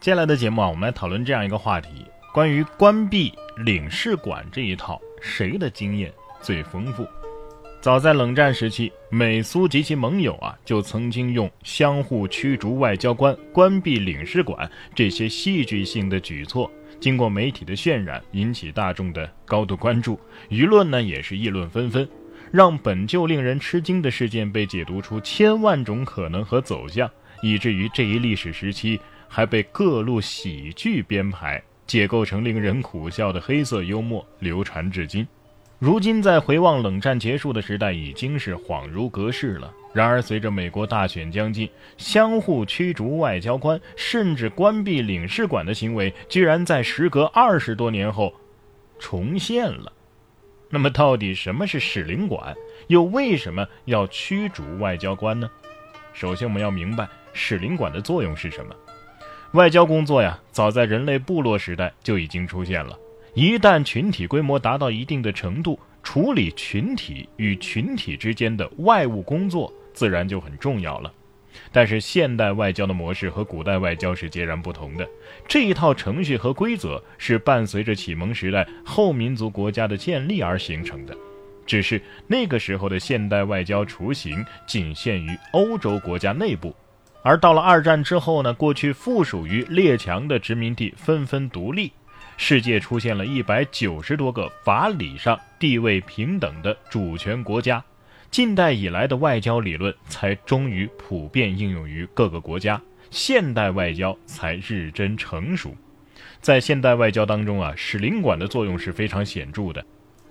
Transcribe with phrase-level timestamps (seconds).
[0.00, 7.06] 接下来的节目啊，我们来讨论这样一个话题：关于关闭领事馆这一套，谁的经验最丰富？
[7.82, 22.08] 早在冷战时期，美苏及其盟友啊，就曾经用相互驱逐外交官、关闭领事馆这些戏剧性的举措，经过媒体的渲染，引起大众的高度关注，舆论呢也是议论纷纷，
[22.50, 27.10] 让本就令人吃惊的事件被解读出千万种可能和走向，
[27.42, 28.98] 以至于这一历史时期
[29.32, 35.26] 还被各路喜剧编排，解构成令人苦笑的黑色幽默，流传至今。
[35.78, 39.72] 如今在回望冷战结束的时代，已经是恍如隔世了。
[39.94, 48.34] 然而，随着美国大选将近，相互驱逐外交官，甚至关闭领事馆的行为，居然在时隔二十多年后
[48.98, 49.92] 重现了。
[50.68, 52.54] 那么，到底什么是使领馆？
[52.88, 55.48] 又为什么要驱逐外交官呢？
[56.12, 58.74] 首先，我们要明白使领馆的作用是什么。
[59.52, 62.96] 外交工作呀，早在人类部落时代就已经出现了。
[63.34, 71.12] 一旦群体规模达到一定的程度，处理群体与群体之间的外务工作自然就很重要了。
[71.72, 75.04] 但是现代外交的模式和古代外交是截然不同的。
[75.48, 81.16] 这一套程序和规则是伴随着启蒙时代后民族国家的建立而形成的，
[81.66, 86.72] 只是那个时候的现代外交雏形仅限于欧洲国家内部，
[87.22, 91.92] 而到了二战之后呢，过去附属于列强的殖民地纷纷独立。
[92.36, 97.84] 世界出现了一百九十多个法理上地位平等的主权国家，
[98.30, 105.76] 近代以来的外交理论才终于普遍应用于各个国家，现代外交才日臻成熟。
[106.40, 109.84] 在现代外交当中啊，使领馆的作用是非常显著的，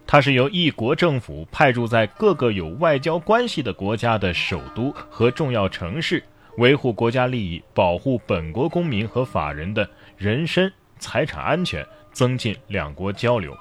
[0.07, 6.23] 它是由一国政府派驻在各个有外交关系的国家的首都和重要城市，
[6.59, 11.85] 维护国家利益，保护本国公民和法人的人身财产安全。
[12.11, 13.55] 增进两国交流，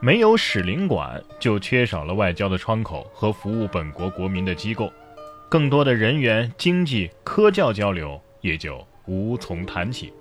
[0.00, 4.90] 没有使领馆，就缺少了外交的窗口和服务本国国民的机构，
[5.48, 10.12] 更多的人员、经济、科教交流也就无从谈起。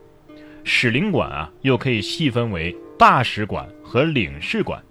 [0.64, 4.84] 使领馆啊，又可以细分为大使馆和领事馆。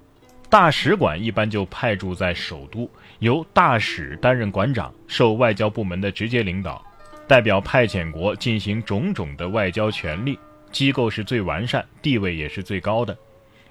[0.48, 6.84] 大使馆一般就派驻在首都，由大使担任馆长，受外交部门的直接领导，
[7.30, 10.36] 代表派遣国进行种种的外交权利。
[10.72, 13.16] 机构是最完善，地位也是最高的，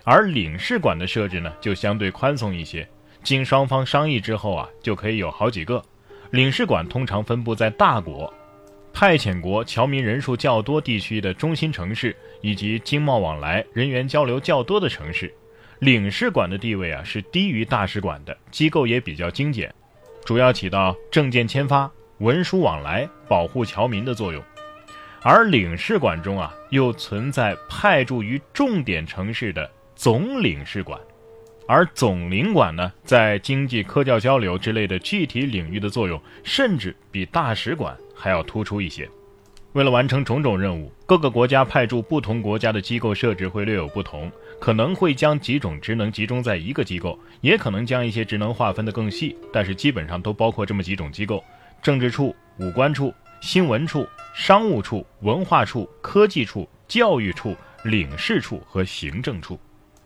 [0.06, 2.88] 而领事馆的设置呢，就相对宽松一些。
[3.22, 5.84] 经双方商议之后啊，就可以有好几个
[6.32, 8.34] 领事馆，通常分布在大国、
[8.94, 15.34] 派遣国侨民人数较多地区的中心城市，以及经贸往来、人员交流较多的城市。
[15.80, 19.70] 领事馆的地位啊，是低于大使馆的，机构也比较精简，
[20.24, 24.44] 主要起到证件签发、文书往来、保护侨民的作用。
[25.22, 31.00] 而领事馆中啊，又存在派驻于重点城市的总领事馆，
[31.68, 39.10] 而总领馆呢，在经济、科教交流之类的具体领域的作用，甚至比大使馆还要突出一些。
[39.74, 51.44] 为了完成种种任务，各个国家派驻不同国家的机构设置会略有不同，可能会将几种职能集中在一个机构，也可能将一些职能划分得更细，但是基本上都包括这么几种机构：
[51.82, 54.08] 政治处、武官处、新闻处。
[54.32, 59.60] 商务处、文化处、科技处、教育处、领事处和行政处，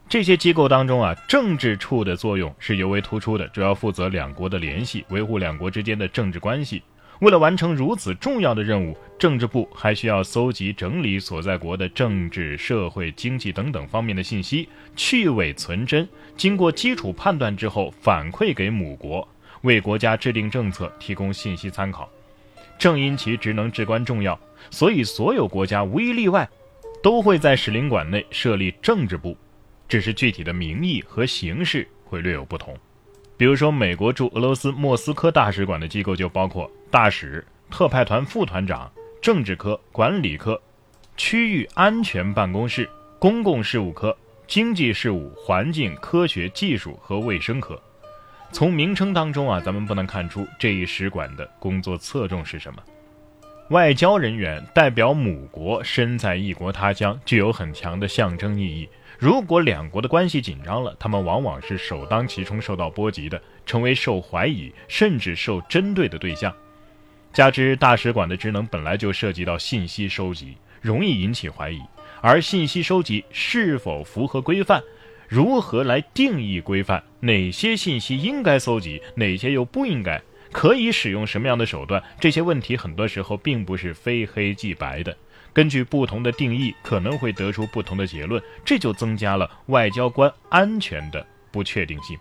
[0.09, 6.81] 这些机构当中啊，政治处的作用是尤为突出的，主要负责两国的联系，维护两国之间的政治关系。
[7.19, 19.28] 为了完成如此重要的任务，政治部还需要搜集整理所在国的政治、社会、经济等等方面的信息，去伪存真，经过基础判断之后反馈给母国，
[19.63, 22.09] 为国家制定政策提供信息参考。
[22.78, 26.47] 正因其职能至关重要，所以所有国家无一例外，
[27.01, 29.38] 都会在使领馆内设立政治部，
[29.88, 32.75] 只是具体的名义和形式会略有不同。
[33.38, 38.91] 比如说，美国驻俄罗斯莫斯科大使馆的机构就包括大使、特派团副团长、
[39.22, 40.62] 政治科、管理科、
[41.18, 44.16] 区域安全办公室、公共事务科、
[44.47, 47.82] 经济事务、环境、科学技术和卫生科。
[48.53, 52.79] 从名称当中啊，咱们不能看出这一使馆的工作侧重是什么。
[53.70, 58.88] 外交人员代表母国身在异国他乡，具有很强的象征意义。
[59.17, 66.53] 如果两国的关系紧张了，他们往往是首当其冲受到波及的，成为受怀疑甚至受针对的对象。
[67.34, 71.82] 加之大使馆的职能本来就涉及到信息收集，容易引起怀疑，
[72.22, 74.79] 而信息收集是否符合规范？
[75.34, 77.02] 如何来定义规范？
[77.22, 80.22] 哪些信息应该搜集，哪些又不应该？
[80.52, 82.03] 可以使用什么样的手段？
[82.20, 85.18] 这些问题很多时候并不是非黑即白的，
[85.52, 92.16] 根据不同的定义，可能会得出不同的结论，这就增加了外交官安全的不确定性。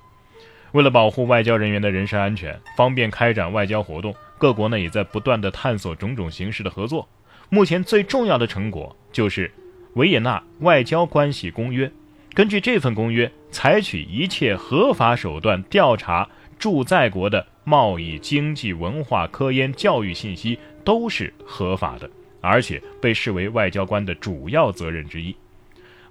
[0.73, 7.07] 为了保护外交人员的人身安全，方便开展外交活动，各国呢也在不断的探索种种形式的合作。
[7.51, 9.49] 目前最重要的成果就是
[9.97, 11.87] 《维也纳外交关系公约》。
[12.35, 16.27] 根据这份公约，采取一切合法手段调查
[16.59, 25.37] 驻在国的贸易、经济、文化、科研、教育信息都是合法的，而且被视为外交官的主要责任之一。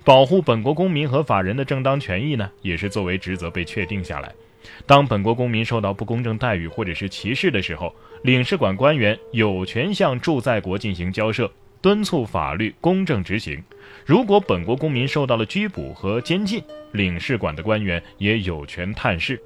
[0.03, 4.31] 保护本国公民和法人的正当权益呢，也是作为职责被确定下来。
[4.85, 11.51] 当本国公民受到不公正待遇或者是歧视的时候，领事馆官员有权向驻在国进行交涉，
[11.81, 13.62] 敦促法律公正执行。
[14.06, 19.42] 如果本国公民受到了拘捕和监禁，领事馆的官员也有权探视。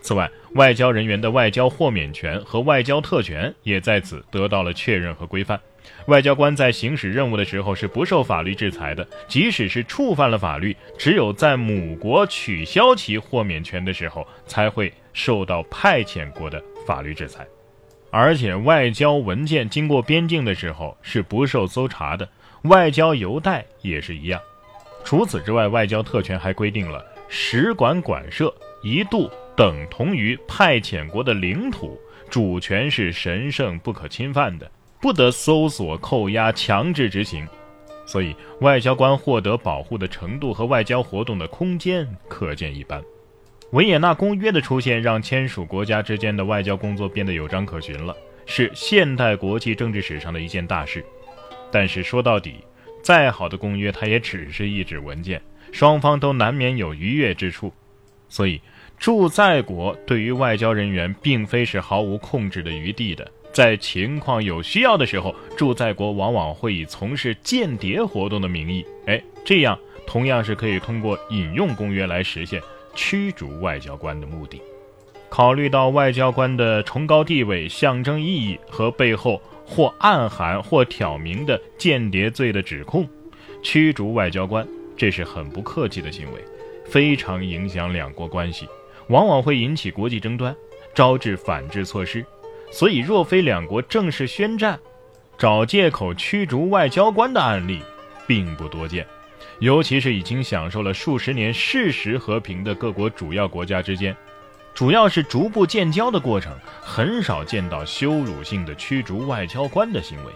[0.00, 5.60] 此外，外交人员的外交豁免权和外交特权也在此得到了确认和规范。
[6.06, 17.46] 外交官在行使任务的时候是不受法律制裁的，即使是触犯了法律，只有在母国取消其豁免权的时候，才会受到派遣国的法律制裁。
[18.18, 22.26] 而且，外交文件经过边境的时候是不受搜查的，
[22.62, 24.40] 外交邮袋也是一样。
[25.04, 28.50] 除此之外，外交特权还规定了使馆馆舍
[28.82, 34.70] 一度等同于派遣国的领土，主权是神圣不可侵犯的。
[34.98, 37.46] 不得搜索、扣押、强制执行，
[38.06, 43.04] 所以外交官获得保护的程度和外交活动的空间可见一斑。
[43.70, 48.16] 维也纳公约的出现，让签署国家之间的外交工作变得有章可循了，
[48.46, 51.04] 是现代国际政治史上的一件大事。
[51.72, 52.56] 但是说到底，
[53.02, 55.42] 再好的公约，它也只是一纸文件，
[55.72, 57.72] 双方都难免有逾越之处。
[58.28, 58.60] 所以，
[58.98, 63.28] 驻在国对于外交人员，并非是毫无控制的余地的。
[63.52, 72.62] 在情况有需要的时候，驻在国往往会以从事间谍活动的名义，哎，这样同样是可以通过引用公约来实现
[72.96, 74.60] 驱逐外交官的目的。
[75.28, 83.08] 考虑到外交官的崇高地位、象征意义和背后或暗含或挑明的间谍罪的指控，
[83.62, 84.66] 驱逐外交官
[84.96, 86.40] 这是很不客气的行为，
[86.86, 88.66] 非常影响两国关系，
[89.08, 90.54] 往往会引起国际争端，
[90.94, 92.24] 招致反制措施。
[92.70, 94.78] 所以，若非两国正式宣战，
[95.36, 97.80] 找借口驱逐外交官的案例
[98.26, 99.06] 并不多见。
[99.58, 104.14] 尤其是已经享受了数十年事实和平的各国主要国家之间，
[104.74, 110.32] 主要是逐步建交的过程，很少见到羞辱性的驱逐外交官的行为。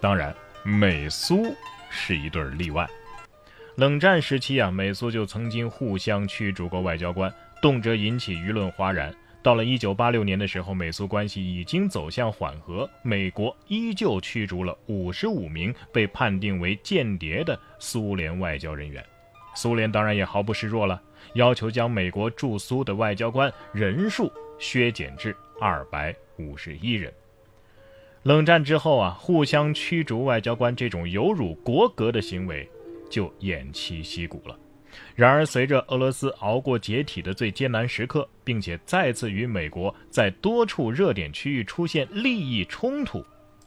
[0.00, 1.54] 当然，美苏
[1.88, 2.86] 是一对例外。
[3.76, 7.32] 冷战时期啊，美苏就曾经互相驱逐过外交官，
[7.62, 9.14] 动辄引起舆论哗然。
[9.42, 19.04] 到了一九八六年的时候，美苏关系已经走向缓和，美国依旧驱逐了五十五名被判定为间谍的苏联外交人员。
[19.54, 21.02] 苏联当然也毫不示弱了，
[21.34, 27.12] 要求将美国驻苏的外交官人数削减至二百五十一人。
[28.22, 32.68] 冷战之后啊，互相驱逐外交官这种有辱国格的行为
[33.10, 34.56] 就偃旗息鼓了。
[35.14, 43.24] 然而，随着俄罗斯熬过解体的最艰难时刻，并且再次与美国在多处热点区域出现利益冲突，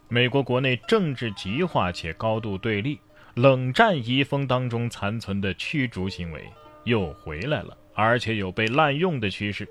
[0.07, 2.99] 美国国内政治极化且高度对立，
[3.35, 6.43] 冷战遗风当中残存的驱逐行为
[6.83, 9.67] 又回来了，而且有被滥用的趋势。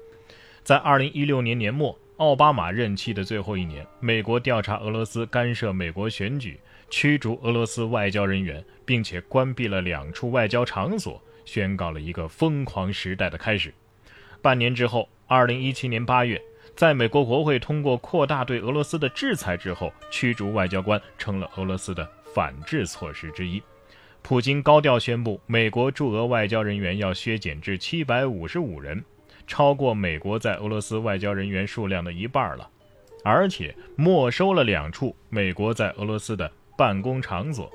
[0.62, 11.20] 在2016年年末，奥巴马任期的最后一年，美国调查俄罗斯干涉美国选举，驱逐俄罗斯外交人员，并且关闭了两处外交场所。
[11.44, 13.72] 宣告了一个疯狂时代的开始。
[14.42, 16.40] 半年之后，二零一七年八月，
[16.76, 23.62] 在美国国会通过扩大对俄罗斯的制裁之后，驱逐外交官成了俄罗斯的反制措施之一。
[24.22, 29.04] 普京高调宣布，美国驻俄外交人员要削减至七百五十五人，
[29.46, 32.68] 超过美国在俄罗斯外交人员数量的一半了，
[33.22, 37.70] 而且没收了两处美国在俄罗斯的办公场所。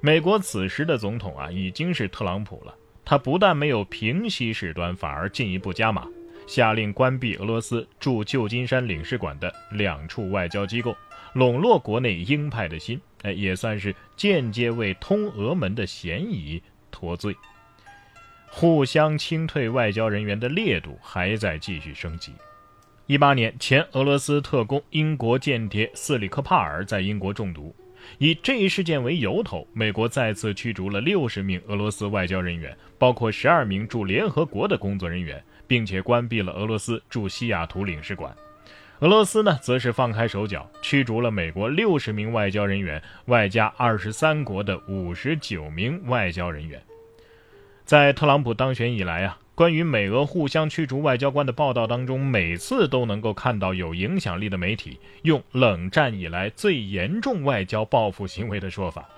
[0.00, 2.74] 美国此时的总统啊，已经是特朗普了。
[3.04, 6.06] 他不但没有平息事端，反而进一步加码，
[6.46, 10.96] 下令关闭俄罗斯驻旧金山领事馆的两处外交机构，
[11.34, 17.36] 笼络国内鹰派的心，哎，也算是间接为通俄门的嫌疑脱罪。
[18.48, 22.32] 互相清退外交人员的烈度还在继续升级。
[23.06, 27.74] 一八年，前俄罗斯特工、英国间谍斯里克帕尔在英国中毒。
[28.18, 38.34] 以这一事件为由头，美国再次驱逐了六十名俄罗斯外交人员，包括十二名驻联合国的工作人员，并且关闭了俄罗斯驻西雅图领事馆。
[39.00, 46.80] 俄罗斯呢，则是放开手脚，驱逐了美国六十名外交人员，外加二十三国的五十九名外交人员。
[47.84, 59.08] 在特朗普当选以来啊，关于美俄互相驱逐外交官的报道当中，每次都能够看到有影响力的媒体用“冷战以来最严重外交报复行为”的说法。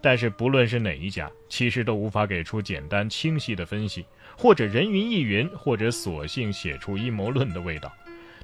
[0.00, 4.04] 但是不论是哪一家，其实都无法给出简单清晰的分析，
[4.36, 7.92] 或者人云亦云，或者索性写出阴谋论的味道。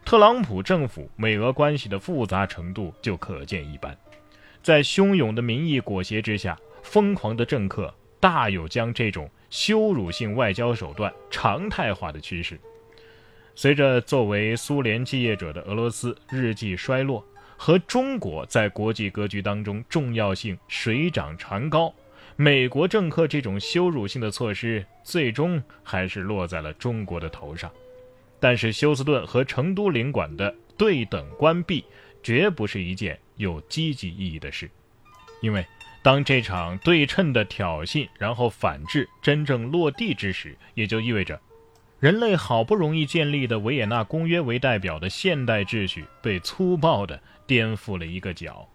[0.05, 3.99] 特朗普政府美俄关系的复杂程度就可见一斑，
[4.63, 12.59] 在汹涌的民意裹挟之下，疯狂的政客大有将这种羞辱性外交手段常态化的趋势。
[13.55, 17.25] 随着作为苏联继业者的俄罗斯日渐衰落，
[17.57, 21.93] 和中国在国际格局当中重要性水涨船高，
[22.37, 27.69] 美国政客这种羞辱性的措施，最终还是落在了中国的头上。
[28.39, 31.85] 但是休斯顿和成都领馆的对等关闭，
[32.23, 34.71] 绝不是一件有积极意义的事，
[35.43, 35.67] 因为
[36.09, 41.39] 当这场对称的挑衅然后反制真正落地之时，也就意味着，
[42.01, 48.67] 人类好不容易建立的维也纳公约为代表的现代秩序被粗暴地颠覆了一个角，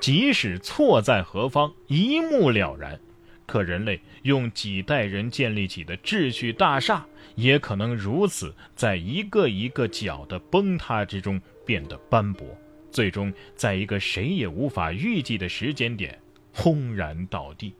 [0.00, 2.98] 即使错在何方，一目了然。
[3.44, 12.48] 可人类用几代人建立起的秩序大厦，也可能如此，在一个一个角的崩塌之中变得斑驳，
[12.90, 16.18] 最终在一个谁也无法预计的时间点
[16.54, 17.74] 轰然倒地。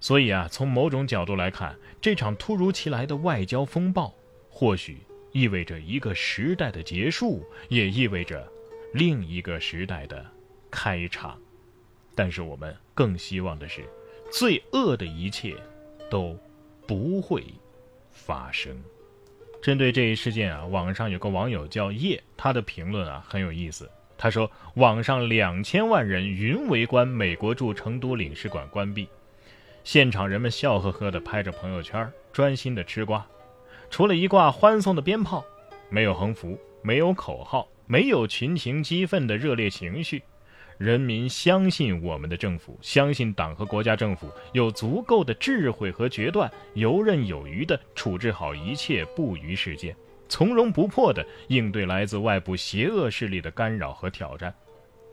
[0.00, 4.14] 所以啊，从某种角度来看，这场突如其来的外交风暴，
[4.50, 4.98] 或许
[5.32, 8.50] 意味着一个时代的结束，也意味着
[8.92, 10.26] 另一个时代的
[10.70, 11.38] 开场。
[12.14, 13.84] 但是我们更希望的是。
[14.32, 15.54] 最恶的一切
[16.10, 16.34] 都
[16.86, 17.44] 不会
[18.10, 18.74] 发生。
[19.62, 23.90] 针对这一事件啊，网上有个网友叫叶，他的评论啊很有意思。
[24.16, 29.08] 他说，网上两千万人云围观美国驻成都领事馆关闭，
[29.82, 33.26] 现场人们笑呵呵地拍着朋友圈，专心地吃瓜。
[33.90, 35.44] 除了一挂欢送的鞭炮，
[35.90, 40.22] 没有横幅，没有口号，没有群情激愤的热烈情绪。
[40.78, 49.94] 人民相信我们的政府，相信党和国家政府有足够的智慧和决断，游刃有余地处置好一切不虞事件，
[50.32, 54.50] 从容不迫地应对来自外部邪恶势力的干扰和挑战。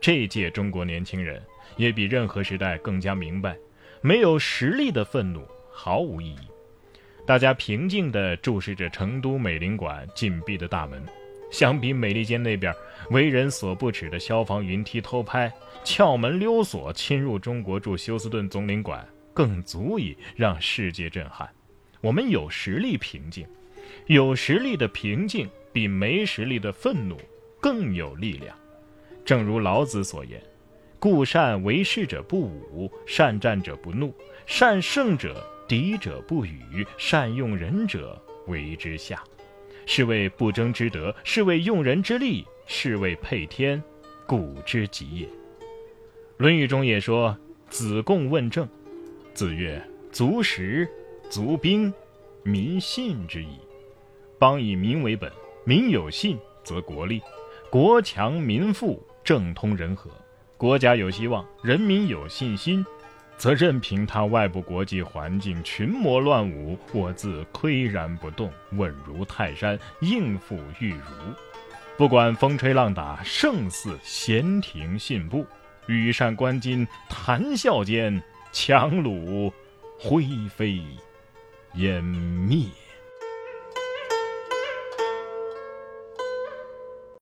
[0.00, 1.42] 这届中国年轻人
[1.76, 3.54] 也比任何时代更加明白，
[4.00, 6.48] 没有实力的愤怒毫无意义。
[7.26, 11.04] 大家平静地注视着成都美领馆紧闭的大门。
[11.50, 12.74] 相比美利坚那边
[13.10, 15.52] 为人所不齿的消防云梯偷拍、
[15.84, 21.46] 撬门溜锁侵入中国驻休斯顿总领馆，更足以让世界震撼。
[22.00, 23.46] 我们有实力平静，
[24.06, 27.16] 有实力的平静比没实力的愤怒
[27.60, 28.56] 更有力量。
[29.24, 30.42] 正如老子所言
[30.98, 34.14] ：“故善为事者不武，善战者不怒，
[34.46, 39.22] 善胜者敌者不与，善用人者为之下。”
[39.86, 43.82] 是谓不争之德，是谓用人之力，是谓配天，
[44.26, 45.26] 古之极也。
[46.36, 47.36] 《论语》中也说
[47.68, 48.68] ：“子贡问政。”
[49.34, 49.82] 子曰
[50.12, 50.88] ：“足食，
[51.28, 51.92] 足兵，
[52.44, 53.58] 民信之矣。
[54.40, 55.30] 邦以民为本，
[55.64, 57.20] 民有信则国立，
[57.68, 60.10] 国强民富，政通人和，
[60.56, 62.82] 国家有希望，人民有信心。”
[63.36, 71.34] 则任凭他外部国际环境群魔乱舞，我自岿然不动，稳如泰山，应付玉如。
[71.98, 75.46] 不管风吹浪打，胜似闲庭信步。
[75.86, 79.52] 羽扇纶巾，谈笑间，樯橹
[79.98, 80.80] 灰飞
[81.74, 82.64] 烟灭。